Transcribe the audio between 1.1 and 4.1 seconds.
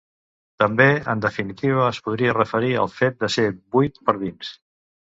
en definitiva, es podria referir, al fet de ser buit